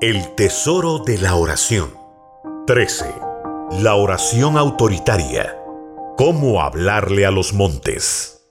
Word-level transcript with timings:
El 0.00 0.34
tesoro 0.34 0.98
de 0.98 1.18
la 1.18 1.36
oración. 1.36 1.88
13. 2.66 3.14
La 3.80 3.94
oración 3.94 4.58
autoritaria. 4.58 5.56
¿Cómo 6.16 6.60
hablarle 6.60 7.24
a 7.24 7.30
los 7.30 7.54
montes? 7.54 8.44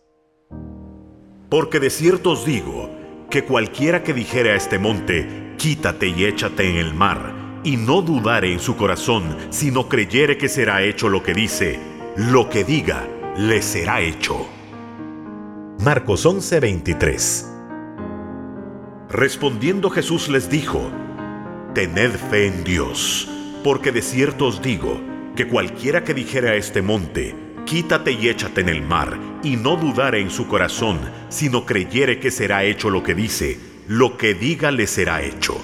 Porque 1.49 1.81
de 1.81 1.89
cierto 1.89 2.31
os 2.31 2.45
digo 2.45 2.89
que 3.29 3.43
cualquiera 3.43 4.03
que 4.03 4.13
dijere 4.13 4.51
a 4.51 4.55
este 4.55 4.79
monte, 4.79 5.53
quítate 5.57 6.07
y 6.07 6.23
échate 6.25 6.69
en 6.69 6.77
el 6.77 6.93
mar, 6.93 7.61
y 7.63 7.75
no 7.75 8.01
dudare 8.01 8.51
en 8.51 8.59
su 8.59 8.77
corazón, 8.77 9.35
sino 9.49 9.89
creyere 9.89 10.37
que 10.37 10.47
será 10.47 10.81
hecho 10.81 11.09
lo 11.09 11.23
que 11.23 11.33
dice, 11.33 11.77
lo 12.15 12.49
que 12.49 12.63
diga, 12.63 13.05
le 13.37 13.61
será 13.61 13.99
hecho. 13.99 14.47
Marcos 15.79 16.25
11:23 16.25 17.49
Respondiendo 19.09 19.91
Jesús 19.91 20.29
les 20.29 20.49
dijo, 20.49 20.89
Tened 21.73 22.11
fe 22.29 22.45
en 22.45 22.63
Dios, 22.63 23.27
porque 23.63 23.91
de 23.91 24.03
cierto 24.03 24.45
os 24.45 24.61
digo, 24.61 25.01
que 25.35 25.47
cualquiera 25.47 26.03
que 26.03 26.13
dijere 26.13 26.49
a 26.49 26.55
este 26.55 26.83
monte, 26.83 27.35
quítate 27.65 28.11
y 28.11 28.29
échate 28.29 28.61
en 28.61 28.69
el 28.69 28.83
mar, 28.83 29.17
y 29.41 29.55
no 29.55 29.75
dudare 29.75 30.21
en 30.21 30.29
su 30.29 30.47
corazón, 30.47 30.99
sino 31.29 31.65
creyere 31.65 32.19
que 32.19 32.29
será 32.29 32.63
hecho 32.63 32.91
lo 32.91 33.01
que 33.01 33.15
dice, 33.15 33.59
lo 33.87 34.17
que 34.17 34.35
diga 34.35 34.69
le 34.69 34.85
será 34.85 35.23
hecho. 35.23 35.57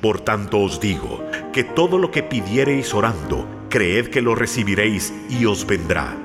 Por 0.00 0.20
tanto 0.20 0.60
os 0.60 0.78
digo, 0.78 1.26
que 1.52 1.64
todo 1.64 1.98
lo 1.98 2.12
que 2.12 2.22
pidiereis 2.22 2.94
orando, 2.94 3.66
creed 3.68 4.06
que 4.06 4.22
lo 4.22 4.36
recibiréis 4.36 5.12
y 5.28 5.46
os 5.46 5.66
vendrá. 5.66 6.16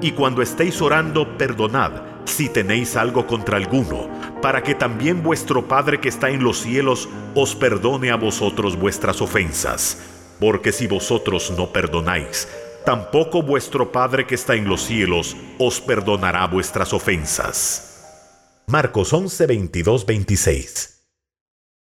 Y 0.00 0.12
cuando 0.12 0.40
estéis 0.40 0.80
orando, 0.80 1.36
perdonad 1.36 2.16
si 2.24 2.48
tenéis 2.48 2.96
algo 2.96 3.26
contra 3.26 3.56
alguno, 3.56 4.08
para 4.46 4.62
que 4.62 4.76
también 4.76 5.24
vuestro 5.24 5.66
Padre 5.66 6.00
que 6.00 6.08
está 6.08 6.30
en 6.30 6.44
los 6.44 6.60
cielos 6.60 7.08
os 7.34 7.56
perdone 7.56 8.12
a 8.12 8.16
vosotros 8.16 8.76
vuestras 8.78 9.20
ofensas. 9.20 9.98
Porque 10.38 10.70
si 10.70 10.86
vosotros 10.86 11.50
no 11.56 11.72
perdonáis, 11.72 12.46
tampoco 12.84 13.42
vuestro 13.42 13.90
Padre 13.90 14.24
que 14.24 14.36
está 14.36 14.54
en 14.54 14.68
los 14.68 14.82
cielos 14.82 15.36
os 15.58 15.80
perdonará 15.80 16.46
vuestras 16.46 16.92
ofensas. 16.92 18.62
Marcos 18.68 19.12
11, 19.12 19.48
22, 19.48 20.06
26 20.06 21.08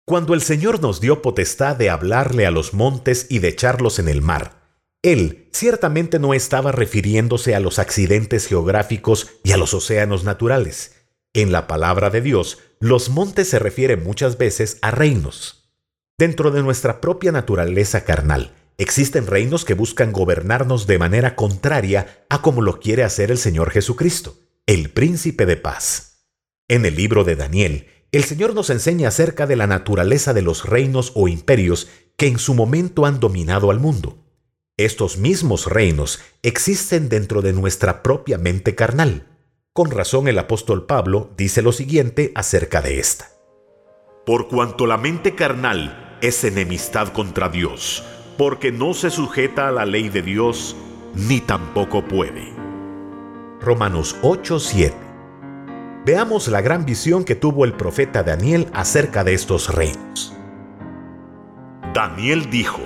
Cuando 0.05 0.33
el 0.33 0.41
Señor 0.41 0.81
nos 0.81 1.01
dio 1.01 1.21
potestad 1.21 1.75
de 1.75 1.89
hablarle 1.89 2.45
a 2.45 2.51
los 2.51 2.73
montes 2.73 3.27
y 3.29 3.39
de 3.39 3.49
echarlos 3.49 3.99
en 3.99 4.07
el 4.07 4.21
mar, 4.21 4.53
él 5.01 5.49
ciertamente 5.51 6.17
no 6.17 6.33
estaba 6.33 6.71
refiriéndose 6.71 7.55
a 7.55 7.59
los 7.59 7.77
accidentes 7.77 8.47
geográficos 8.47 9.31
y 9.43 9.51
a 9.51 9.57
los 9.57 9.73
océanos 9.73 10.23
naturales. 10.23 11.02
En 11.33 11.51
la 11.51 11.65
palabra 11.65 12.11
de 12.11 12.21
Dios, 12.21 12.59
los 12.79 13.09
montes 13.09 13.49
se 13.49 13.57
refieren 13.57 14.03
muchas 14.03 14.37
veces 14.37 14.77
a 14.83 14.91
reinos. 14.91 15.71
Dentro 16.19 16.51
de 16.51 16.61
nuestra 16.61 17.01
propia 17.01 17.31
naturaleza 17.31 18.03
carnal, 18.03 18.53
existen 18.77 19.25
reinos 19.25 19.65
que 19.65 19.73
buscan 19.73 20.11
gobernarnos 20.11 20.85
de 20.85 20.99
manera 20.99 21.35
contraria 21.35 22.25
a 22.29 22.43
como 22.43 22.61
lo 22.61 22.79
quiere 22.79 23.03
hacer 23.03 23.31
el 23.31 23.39
Señor 23.39 23.71
Jesucristo, 23.71 24.35
el 24.67 24.91
príncipe 24.91 25.47
de 25.47 25.57
paz. 25.57 26.27
En 26.67 26.85
el 26.85 26.95
libro 26.95 27.23
de 27.23 27.35
Daniel, 27.35 27.87
el 28.11 28.23
Señor 28.25 28.53
nos 28.53 28.69
enseña 28.69 29.07
acerca 29.07 29.47
de 29.47 29.55
la 29.55 29.65
naturaleza 29.65 30.35
de 30.35 30.43
los 30.43 30.65
reinos 30.65 31.13
o 31.15 31.27
imperios 31.27 31.87
que 32.15 32.27
en 32.27 32.37
su 32.37 32.53
momento 32.53 33.07
han 33.07 33.19
dominado 33.19 33.71
al 33.71 33.79
mundo. 33.79 34.23
Estos 34.77 35.17
mismos 35.17 35.65
reinos 35.65 36.19
existen 36.43 37.09
dentro 37.09 37.41
de 37.41 37.53
nuestra 37.53 38.03
propia 38.03 38.37
mente 38.37 38.75
carnal. 38.75 39.32
Con 39.75 39.89
razón 39.89 40.27
el 40.27 40.37
apóstol 40.37 40.85
Pablo 40.85 41.31
dice 41.35 41.63
lo 41.63 41.71
siguiente 41.71 42.31
acerca 42.35 42.79
de 42.79 42.99
esta. 42.99 43.31
Por 44.23 44.47
cuanto 44.47 44.85
la 44.85 44.97
mente 44.97 45.33
carnal 45.33 46.19
es 46.21 46.43
enemistad 46.43 47.07
contra 47.07 47.49
Dios, 47.49 48.03
porque 48.37 48.71
no 48.71 48.93
se 48.93 49.09
sujeta 49.09 49.67
a 49.67 49.71
la 49.71 49.87
ley 49.87 50.09
de 50.09 50.21
Dios, 50.21 50.75
ni 51.15 51.39
tampoco 51.39 52.07
puede. 52.07 52.53
Romanos 53.61 54.15
8:7 54.21 54.93
Veamos 56.05 56.49
la 56.49 56.61
gran 56.61 56.85
visión 56.85 57.23
que 57.23 57.33
tuvo 57.33 57.65
el 57.65 57.73
profeta 57.73 58.21
Daniel 58.21 58.67
acerca 58.73 59.23
de 59.23 59.33
estos 59.33 59.73
reinos. 59.73 60.35
Daniel 61.95 62.47
dijo, 62.51 62.83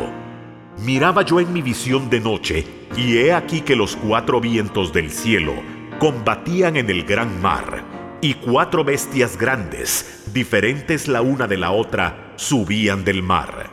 Miraba 0.85 1.23
yo 1.23 1.41
en 1.41 1.51
mi 1.51 1.62
visión 1.62 2.09
de 2.09 2.22
noche, 2.22 2.66
y 2.95 3.17
he 3.17 3.33
aquí 3.33 3.59
que 3.59 3.75
los 3.75 3.97
cuatro 3.97 4.39
vientos 4.39 4.94
del 4.94 5.12
cielo 5.12 5.53
combatían 6.00 6.78
en 6.78 6.90
el 6.90 7.03
gran 7.03 7.41
mar, 7.41 7.84
y 8.22 8.35
cuatro 8.35 8.84
bestias 8.84 9.38
grandes, 9.38 10.24
diferentes 10.34 11.08
la 11.08 11.22
una 11.22 11.47
de 11.47 11.58
la 11.58 11.72
otra, 11.72 12.34
subían 12.38 13.03
del 13.03 13.24
mar. 13.24 13.72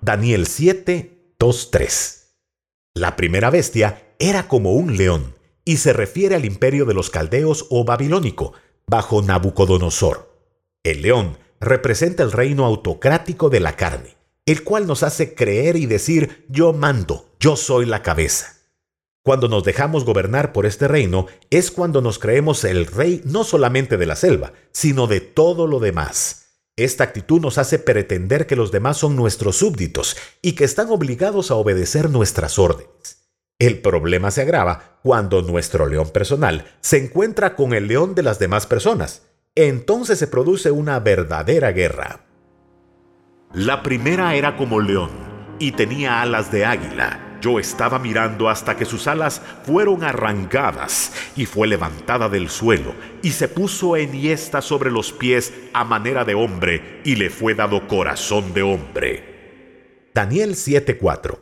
Daniel 0.00 0.46
7, 0.46 1.34
2, 1.38 1.70
3. 1.70 2.36
La 2.94 3.16
primera 3.16 3.50
bestia 3.50 4.14
era 4.18 4.48
como 4.48 4.72
un 4.72 4.96
león, 4.96 5.36
y 5.64 5.76
se 5.78 5.92
refiere 5.92 6.34
al 6.34 6.44
imperio 6.44 6.84
de 6.84 6.94
los 6.94 7.10
caldeos 7.10 7.66
o 7.70 7.84
babilónico, 7.84 8.52
bajo 8.86 9.22
Nabucodonosor. 9.22 10.30
El 10.82 11.02
león 11.02 11.38
representa 11.60 12.22
el 12.22 12.32
reino 12.32 12.64
autocrático 12.64 13.48
de 13.48 13.60
la 13.60 13.76
carne 13.76 14.16
el 14.46 14.64
cual 14.64 14.86
nos 14.86 15.02
hace 15.02 15.34
creer 15.34 15.76
y 15.76 15.86
decir 15.86 16.46
yo 16.48 16.72
mando, 16.72 17.30
yo 17.38 17.56
soy 17.56 17.86
la 17.86 18.02
cabeza. 18.02 18.61
Cuando 19.24 19.46
nos 19.46 19.62
dejamos 19.62 20.04
gobernar 20.04 20.52
por 20.52 20.66
este 20.66 20.88
reino 20.88 21.26
es 21.50 21.70
cuando 21.70 22.00
nos 22.00 22.18
creemos 22.18 22.64
el 22.64 22.86
rey 22.86 23.22
no 23.24 23.44
solamente 23.44 23.96
de 23.96 24.06
la 24.06 24.16
selva, 24.16 24.52
sino 24.72 25.06
de 25.06 25.20
todo 25.20 25.68
lo 25.68 25.78
demás. 25.78 26.42
Esta 26.76 27.04
actitud 27.04 27.40
nos 27.40 27.56
hace 27.56 27.78
pretender 27.78 28.48
que 28.48 28.56
los 28.56 28.72
demás 28.72 28.96
son 28.96 29.14
nuestros 29.14 29.56
súbditos 29.56 30.16
y 30.40 30.52
que 30.52 30.64
están 30.64 30.90
obligados 30.90 31.52
a 31.52 31.54
obedecer 31.54 32.10
nuestras 32.10 32.58
órdenes. 32.58 33.28
El 33.60 33.80
problema 33.80 34.32
se 34.32 34.42
agrava 34.42 34.98
cuando 35.04 35.42
nuestro 35.42 35.86
león 35.86 36.10
personal 36.10 36.64
se 36.80 36.96
encuentra 36.96 37.54
con 37.54 37.74
el 37.74 37.86
león 37.86 38.16
de 38.16 38.24
las 38.24 38.40
demás 38.40 38.66
personas. 38.66 39.22
Entonces 39.54 40.18
se 40.18 40.26
produce 40.26 40.72
una 40.72 40.98
verdadera 40.98 41.70
guerra. 41.70 42.24
La 43.52 43.84
primera 43.84 44.34
era 44.34 44.56
como 44.56 44.80
león 44.80 45.10
y 45.60 45.72
tenía 45.72 46.22
alas 46.22 46.50
de 46.50 46.64
águila. 46.64 47.31
Yo 47.42 47.58
estaba 47.58 47.98
mirando 47.98 48.48
hasta 48.48 48.76
que 48.76 48.84
sus 48.84 49.08
alas 49.08 49.42
fueron 49.66 50.04
arrancadas 50.04 51.12
y 51.34 51.44
fue 51.44 51.66
levantada 51.66 52.28
del 52.28 52.48
suelo 52.48 52.94
y 53.20 53.32
se 53.32 53.48
puso 53.48 53.96
enhiesta 53.96 54.62
sobre 54.62 54.92
los 54.92 55.12
pies 55.12 55.52
a 55.72 55.82
manera 55.82 56.24
de 56.24 56.34
hombre 56.34 57.00
y 57.04 57.16
le 57.16 57.30
fue 57.30 57.56
dado 57.56 57.88
corazón 57.88 58.54
de 58.54 58.62
hombre. 58.62 60.10
Daniel 60.14 60.54
7:4 60.54 61.40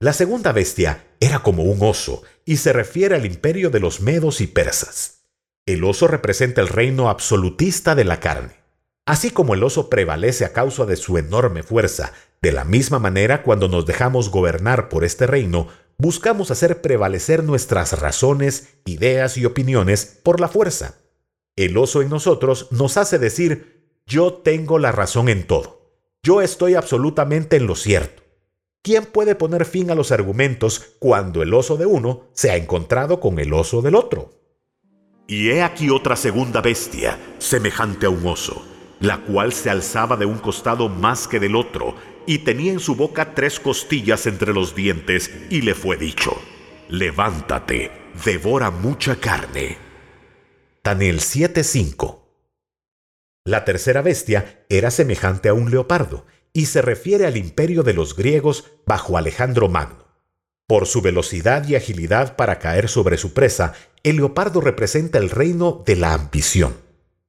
La 0.00 0.14
segunda 0.14 0.52
bestia 0.52 1.04
era 1.20 1.40
como 1.40 1.64
un 1.64 1.82
oso 1.82 2.22
y 2.46 2.56
se 2.56 2.72
refiere 2.72 3.14
al 3.14 3.26
imperio 3.26 3.68
de 3.68 3.80
los 3.80 4.00
medos 4.00 4.40
y 4.40 4.46
persas. 4.46 5.26
El 5.66 5.84
oso 5.84 6.08
representa 6.08 6.62
el 6.62 6.68
reino 6.68 7.10
absolutista 7.10 7.94
de 7.94 8.04
la 8.04 8.20
carne. 8.20 8.54
Así 9.04 9.30
como 9.30 9.54
el 9.54 9.62
oso 9.62 9.90
prevalece 9.90 10.44
a 10.44 10.52
causa 10.52 10.86
de 10.86 10.96
su 10.96 11.18
enorme 11.18 11.62
fuerza, 11.62 12.12
de 12.42 12.52
la 12.52 12.64
misma 12.64 12.98
manera 12.98 13.42
cuando 13.42 13.68
nos 13.68 13.86
dejamos 13.86 14.30
gobernar 14.30 14.88
por 14.88 15.04
este 15.04 15.26
reino, 15.26 15.68
buscamos 15.98 16.50
hacer 16.50 16.80
prevalecer 16.82 17.42
nuestras 17.42 17.98
razones, 17.98 18.78
ideas 18.84 19.36
y 19.36 19.44
opiniones 19.44 20.20
por 20.22 20.40
la 20.40 20.48
fuerza. 20.48 20.96
El 21.56 21.76
oso 21.78 22.02
en 22.02 22.10
nosotros 22.10 22.68
nos 22.70 22.96
hace 22.96 23.18
decir, 23.18 24.00
yo 24.06 24.34
tengo 24.34 24.78
la 24.78 24.92
razón 24.92 25.28
en 25.28 25.46
todo, 25.46 25.90
yo 26.22 26.42
estoy 26.42 26.74
absolutamente 26.74 27.56
en 27.56 27.66
lo 27.66 27.74
cierto. 27.74 28.22
¿Quién 28.82 29.06
puede 29.06 29.34
poner 29.34 29.64
fin 29.64 29.90
a 29.90 29.96
los 29.96 30.12
argumentos 30.12 30.94
cuando 31.00 31.42
el 31.42 31.52
oso 31.54 31.76
de 31.76 31.86
uno 31.86 32.28
se 32.32 32.50
ha 32.50 32.56
encontrado 32.56 33.18
con 33.18 33.40
el 33.40 33.52
oso 33.52 33.82
del 33.82 33.96
otro? 33.96 34.30
Y 35.26 35.50
he 35.50 35.62
aquí 35.62 35.90
otra 35.90 36.14
segunda 36.14 36.60
bestia, 36.60 37.18
semejante 37.38 38.06
a 38.06 38.10
un 38.10 38.24
oso 38.24 38.75
la 39.00 39.18
cual 39.18 39.52
se 39.52 39.70
alzaba 39.70 40.16
de 40.16 40.26
un 40.26 40.38
costado 40.38 40.88
más 40.88 41.28
que 41.28 41.40
del 41.40 41.56
otro, 41.56 41.94
y 42.26 42.38
tenía 42.38 42.72
en 42.72 42.80
su 42.80 42.96
boca 42.96 43.34
tres 43.34 43.60
costillas 43.60 44.26
entre 44.26 44.52
los 44.52 44.74
dientes, 44.74 45.30
y 45.50 45.62
le 45.62 45.74
fue 45.74 45.96
dicho, 45.96 46.36
levántate, 46.88 47.92
devora 48.24 48.70
mucha 48.70 49.16
carne. 49.16 49.78
Daniel 50.82 51.20
7:5 51.20 52.22
La 53.44 53.64
tercera 53.64 54.02
bestia 54.02 54.64
era 54.68 54.90
semejante 54.90 55.48
a 55.48 55.54
un 55.54 55.70
leopardo, 55.70 56.26
y 56.52 56.66
se 56.66 56.80
refiere 56.80 57.26
al 57.26 57.36
imperio 57.36 57.82
de 57.82 57.92
los 57.92 58.16
griegos 58.16 58.64
bajo 58.86 59.18
Alejandro 59.18 59.68
Magno. 59.68 60.06
Por 60.66 60.86
su 60.86 61.02
velocidad 61.02 61.68
y 61.68 61.76
agilidad 61.76 62.34
para 62.34 62.58
caer 62.58 62.88
sobre 62.88 63.18
su 63.18 63.34
presa, 63.34 63.74
el 64.02 64.16
leopardo 64.16 64.60
representa 64.60 65.18
el 65.18 65.30
reino 65.30 65.84
de 65.86 65.96
la 65.96 66.14
ambición. 66.14 66.85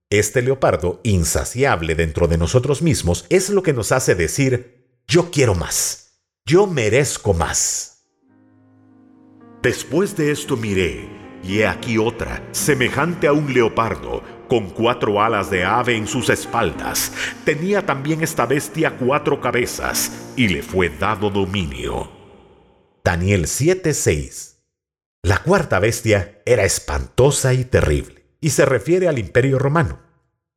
Este 0.10 0.42
leopardo 0.42 1.02
insaciable 1.04 1.94
dentro 1.94 2.30
de 2.30 2.38
nosotros 2.38 2.82
mismos 2.82 3.26
es 3.30 3.50
lo 3.50 3.62
que 3.62 3.74
nos 3.74 3.92
hace 3.92 4.16
decir, 4.16 5.02
yo 5.06 5.32
quiero 5.32 5.54
más, 5.54 6.22
yo 6.46 6.66
merezco 6.66 7.34
más. 7.34 8.06
Después 9.62 10.16
de 10.16 10.32
esto 10.32 10.56
miré, 10.56 11.10
y 11.44 11.60
he 11.60 11.68
aquí 11.68 11.98
otra, 11.98 12.42
semejante 12.54 13.28
a 13.28 13.34
un 13.34 13.54
leopardo, 13.54 14.24
con 14.48 14.70
cuatro 14.70 15.22
alas 15.22 15.52
de 15.52 15.66
ave 15.66 15.98
en 15.98 16.08
sus 16.08 16.30
espaldas. 16.30 17.12
Tenía 17.44 17.86
también 17.86 18.24
esta 18.24 18.46
bestia 18.46 18.96
cuatro 18.96 19.42
cabezas, 19.42 20.10
y 20.38 20.48
le 20.48 20.64
fue 20.64 20.88
dado 20.88 21.30
dominio. 21.30 22.10
Daniel 23.04 23.46
7:6 23.46 24.62
La 25.24 25.44
cuarta 25.44 25.80
bestia 25.80 26.42
era 26.46 26.64
espantosa 26.64 27.54
y 27.54 27.66
terrible, 27.66 28.17
y 28.42 28.52
se 28.52 28.66
refiere 28.66 29.08
al 29.08 29.20
imperio 29.20 29.60
romano. 29.60 30.00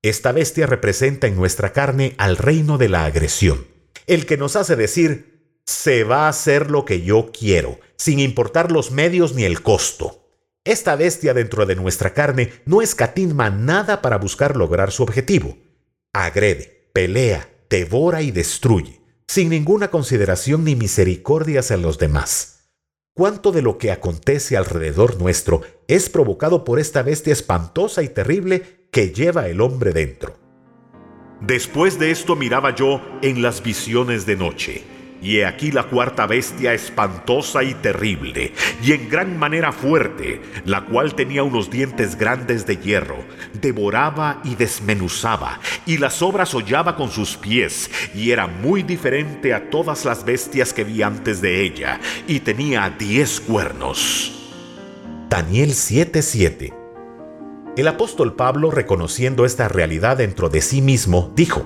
Esta 0.03 0.33
bestia 0.33 0.67
representa 0.67 1.27
en 1.27 1.37
nuestra 1.37 1.73
carne 1.73 2.15
al 2.19 2.37
reino 2.37 2.79
de 2.79 2.89
la 2.89 3.05
agresión, 3.05 3.67
el 4.07 4.27
que 4.27 4.37
nos 4.37 4.57
hace 4.57 4.77
decir, 4.77 5.61
se 5.67 6.05
va 6.05 6.27
a 6.27 6.31
hacer 6.31 6.71
lo 6.71 6.85
que 6.85 7.03
yo 7.03 7.31
quiero, 7.33 7.79
sin 7.97 8.19
importar 8.19 8.73
los 8.73 8.91
medios 8.91 9.35
ni 9.35 9.45
el 9.45 9.63
costo. 9.63 10.21
Esta 10.65 10.97
bestia 10.97 11.33
dentro 11.33 11.67
de 11.67 11.77
nuestra 11.77 12.13
carne 12.13 12.53
no 12.65 12.83
escatima 12.83 13.51
nada 13.51 14.03
para 14.03 14.19
buscar 14.19 14.57
lograr 14.57 14.91
su 14.91 15.03
objetivo. 15.03 15.57
Agrede, 16.13 16.91
pelea, 16.93 17.49
devora 17.69 18.23
y 18.23 18.31
destruye, 18.31 19.01
sin 19.29 19.49
ninguna 19.49 19.91
consideración 19.91 20.65
ni 20.65 20.77
misericordia 20.77 21.61
hacia 21.61 21.77
los 21.77 21.99
demás. 21.99 22.60
¿Cuánto 23.15 23.51
de 23.51 23.61
lo 23.61 23.77
que 23.77 23.91
acontece 23.91 24.57
alrededor 24.57 25.21
nuestro 25.21 25.63
es 25.89 26.09
provocado 26.09 26.65
por 26.65 26.79
esta 26.79 27.03
bestia 27.03 27.33
espantosa 27.33 28.03
y 28.03 28.09
terrible 28.09 28.87
que 28.93 29.11
lleva 29.11 29.49
el 29.49 29.61
hombre 29.61 29.93
dentro? 29.93 30.39
Después 31.41 31.99
de 31.99 32.13
esto 32.13 32.37
miraba 32.37 32.75
yo 32.75 33.01
en 33.23 33.43
las 33.43 33.63
visiones 33.63 34.27
de 34.27 34.37
noche 34.37 35.00
y 35.23 35.39
he 35.39 35.47
aquí 35.47 35.71
la 35.71 35.85
cuarta 35.85 36.27
bestia 36.27 36.73
espantosa 36.73 37.63
y 37.63 37.75
terrible, 37.75 38.53
y 38.83 38.93
en 38.93 39.09
gran 39.09 39.39
manera 39.39 39.73
fuerte, 39.73 40.41
la 40.65 40.85
cual 40.85 41.15
tenía 41.15 41.43
unos 41.43 41.71
dientes 41.71 42.17
grandes 42.17 42.67
de 42.67 42.77
hierro, 42.77 43.25
devoraba 43.61 44.41
y 44.45 44.55
desmenuzaba, 44.55 45.61
y 45.87 45.99
las 45.99 46.23
obras 46.23 46.55
hollaba 46.55 46.97
con 46.97 47.11
sus 47.11 47.37
pies, 47.37 47.91
y 48.15 48.31
era 48.31 48.47
muy 48.47 48.83
diferente 48.83 49.55
a 49.55 49.71
todas 49.71 50.05
las 50.05 50.25
bestias 50.25 50.73
que 50.73 50.85
vi 50.85 51.03
antes 51.03 51.41
de 51.41 51.63
ella, 51.63 52.01
y 52.27 52.41
tenía 52.41 52.95
diez 52.99 53.41
cuernos. 53.41 54.37
Daniel 55.29 55.71
7:7 55.71 56.75
El 57.77 57.89
apóstol 57.89 58.35
Pablo, 58.35 58.71
reconociendo 58.71 59.45
esta 59.45 59.69
realidad 59.69 60.17
dentro 60.17 60.49
de 60.49 60.61
sí 60.61 60.83
mismo, 60.83 61.33
dijo, 61.37 61.65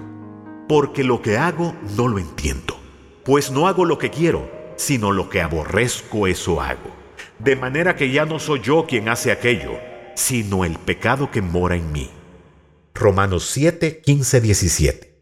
Porque 0.68 1.04
lo 1.04 1.22
que 1.22 1.38
hago 1.38 1.74
no 1.96 2.08
lo 2.08 2.18
entiendo 2.18 2.83
pues 3.24 3.50
no 3.50 3.66
hago 3.68 3.84
lo 3.84 3.98
que 3.98 4.10
quiero, 4.10 4.50
sino 4.76 5.10
lo 5.10 5.28
que 5.30 5.40
aborrezco 5.40 6.26
eso 6.26 6.60
hago. 6.60 6.90
De 7.38 7.56
manera 7.56 7.96
que 7.96 8.10
ya 8.10 8.26
no 8.26 8.38
soy 8.38 8.60
yo 8.60 8.86
quien 8.86 9.08
hace 9.08 9.32
aquello, 9.32 9.72
sino 10.14 10.64
el 10.64 10.78
pecado 10.78 11.30
que 11.30 11.42
mora 11.42 11.76
en 11.76 11.90
mí. 11.90 12.10
Romanos 12.94 13.48
7, 13.50 14.02
15, 14.02 14.40
17. 14.40 15.14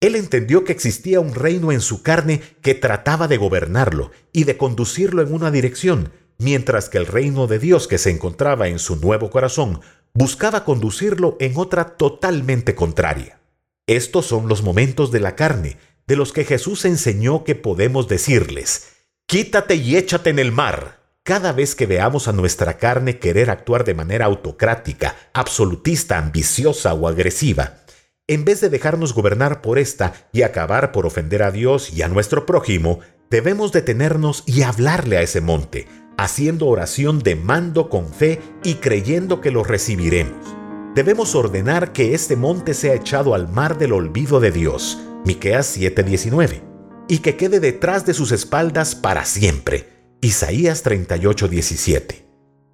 Él 0.00 0.14
entendió 0.14 0.64
que 0.64 0.72
existía 0.72 1.20
un 1.20 1.34
reino 1.34 1.72
en 1.72 1.80
su 1.80 2.02
carne 2.02 2.42
que 2.60 2.74
trataba 2.74 3.28
de 3.28 3.38
gobernarlo 3.38 4.10
y 4.32 4.44
de 4.44 4.56
conducirlo 4.58 5.22
en 5.22 5.32
una 5.32 5.50
dirección, 5.50 6.12
mientras 6.38 6.90
que 6.90 6.98
el 6.98 7.06
reino 7.06 7.46
de 7.46 7.58
Dios 7.58 7.88
que 7.88 7.98
se 7.98 8.10
encontraba 8.10 8.68
en 8.68 8.78
su 8.78 8.96
nuevo 8.96 9.30
corazón 9.30 9.80
buscaba 10.12 10.64
conducirlo 10.64 11.36
en 11.40 11.54
otra 11.56 11.96
totalmente 11.96 12.74
contraria. 12.74 13.40
Estos 13.86 14.26
son 14.26 14.48
los 14.48 14.62
momentos 14.62 15.10
de 15.10 15.20
la 15.20 15.34
carne 15.34 15.78
de 16.06 16.16
los 16.16 16.32
que 16.32 16.44
Jesús 16.44 16.84
enseñó 16.84 17.44
que 17.44 17.54
podemos 17.54 18.08
decirles, 18.08 18.92
quítate 19.26 19.74
y 19.74 19.96
échate 19.96 20.30
en 20.30 20.38
el 20.38 20.52
mar. 20.52 21.04
Cada 21.24 21.52
vez 21.52 21.74
que 21.74 21.86
veamos 21.86 22.28
a 22.28 22.32
nuestra 22.32 22.78
carne 22.78 23.18
querer 23.18 23.50
actuar 23.50 23.84
de 23.84 23.94
manera 23.94 24.26
autocrática, 24.26 25.16
absolutista, 25.32 26.18
ambiciosa 26.18 26.94
o 26.94 27.08
agresiva, 27.08 27.82
en 28.28 28.44
vez 28.44 28.60
de 28.60 28.68
dejarnos 28.68 29.12
gobernar 29.12 29.60
por 29.60 29.78
esta 29.78 30.28
y 30.32 30.42
acabar 30.42 30.92
por 30.92 31.06
ofender 31.06 31.42
a 31.42 31.50
Dios 31.50 31.92
y 31.92 32.02
a 32.02 32.08
nuestro 32.08 32.46
prójimo, 32.46 33.00
debemos 33.28 33.72
detenernos 33.72 34.44
y 34.46 34.62
hablarle 34.62 35.16
a 35.16 35.22
ese 35.22 35.40
monte, 35.40 35.88
haciendo 36.16 36.66
oración 36.66 37.18
de 37.18 37.34
mando 37.34 37.88
con 37.88 38.12
fe 38.12 38.40
y 38.62 38.74
creyendo 38.74 39.40
que 39.40 39.50
lo 39.50 39.64
recibiremos. 39.64 40.54
Debemos 40.94 41.34
ordenar 41.34 41.92
que 41.92 42.14
este 42.14 42.36
monte 42.36 42.72
sea 42.72 42.94
echado 42.94 43.34
al 43.34 43.48
mar 43.48 43.78
del 43.78 43.92
olvido 43.92 44.40
de 44.40 44.50
Dios, 44.50 44.98
Miqueas 45.24 45.76
7:19, 45.76 46.62
y 47.08 47.18
que 47.18 47.36
quede 47.36 47.60
detrás 47.60 48.06
de 48.06 48.14
sus 48.14 48.32
espaldas 48.32 48.94
para 48.94 49.24
siempre. 49.24 49.88
Isaías 50.20 50.82
38:17. 50.82 52.26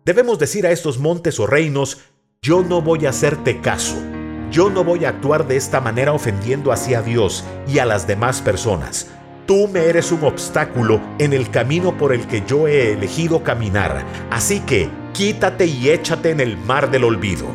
Debemos 0.05 0.39
decir 0.39 0.67
a 0.67 0.73
estos 0.73 0.99
montes 0.99 1.39
o 1.39 1.47
reinos, 1.47 1.99
yo 2.43 2.63
no 2.63 2.83
voy 2.83 3.07
a 3.07 3.11
hacerte 3.11 3.61
caso. 3.61 3.97
Yo 4.51 4.69
no 4.69 4.85
voy 4.85 5.05
a 5.05 5.11
actuar 5.11 5.47
de 5.47 5.57
esta 5.57 5.81
manera 5.81 6.13
ofendiendo 6.13 6.73
hacia 6.73 7.01
Dios 7.01 7.45
y 7.67 7.79
a 7.79 7.87
las 7.87 8.07
demás 8.07 8.43
personas. 8.43 9.07
Tú 9.47 9.69
me 9.69 9.87
eres 9.87 10.13
un 10.13 10.25
obstáculo 10.25 11.01
en 11.19 11.33
el 11.33 11.51
camino 11.51 11.97
por 11.97 12.13
el 12.13 12.27
que 12.27 12.43
yo 12.47 12.69
he 12.69 12.93
elegido 12.93 13.43
caminar. 13.43 14.05
Así 14.31 14.61
que 14.61 14.91
quítate 15.15 15.67
y 15.67 15.91
échate 15.91 16.31
en 16.31 16.41
el 16.41 16.57
mar 16.59 16.91
del 16.91 17.05
olvido. 17.05 17.47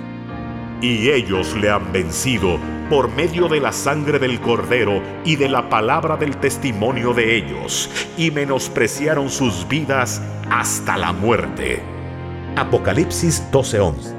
Y 0.82 1.10
ellos 1.10 1.56
le 1.56 1.70
han 1.72 1.92
vencido 1.92 2.60
por 2.90 3.10
medio 3.10 3.48
de 3.48 3.60
la 3.60 3.72
sangre 3.72 4.20
del 4.20 4.40
cordero 4.40 5.02
y 5.26 5.36
de 5.36 5.50
la 5.50 5.70
palabra 5.70 6.18
del 6.18 6.38
testimonio 6.38 7.14
de 7.14 7.36
ellos, 7.36 7.90
y 8.18 8.32
menospreciaron 8.32 9.30
sus 9.30 9.68
vidas 9.68 10.22
hasta 10.50 10.98
la 10.98 11.12
muerte. 11.12 11.82
Apocalipsis 12.56 13.44
12:11. 13.52 14.16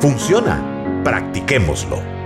Funciona, 0.00 1.00
practiquémoslo. 1.04 2.21